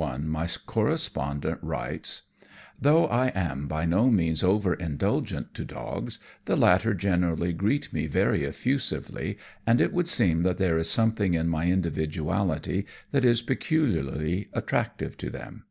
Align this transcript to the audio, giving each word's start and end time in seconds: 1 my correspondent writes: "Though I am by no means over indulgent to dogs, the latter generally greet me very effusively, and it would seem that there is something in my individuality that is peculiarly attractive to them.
1 0.00 0.28
my 0.28 0.46
correspondent 0.64 1.58
writes: 1.60 2.22
"Though 2.80 3.06
I 3.06 3.32
am 3.34 3.66
by 3.66 3.84
no 3.84 4.12
means 4.12 4.44
over 4.44 4.74
indulgent 4.74 5.54
to 5.54 5.64
dogs, 5.64 6.20
the 6.44 6.54
latter 6.54 6.94
generally 6.94 7.52
greet 7.52 7.92
me 7.92 8.06
very 8.06 8.44
effusively, 8.44 9.38
and 9.66 9.80
it 9.80 9.92
would 9.92 10.06
seem 10.06 10.44
that 10.44 10.58
there 10.58 10.78
is 10.78 10.88
something 10.88 11.34
in 11.34 11.48
my 11.48 11.64
individuality 11.64 12.86
that 13.10 13.24
is 13.24 13.42
peculiarly 13.42 14.48
attractive 14.52 15.16
to 15.16 15.30
them. 15.30 15.64